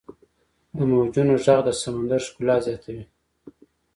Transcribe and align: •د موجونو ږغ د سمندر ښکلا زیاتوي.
•د 0.75 0.77
موجونو 0.89 1.33
ږغ 1.43 1.59
د 1.65 1.69
سمندر 1.81 2.21
ښکلا 2.27 2.55
زیاتوي. 2.65 3.05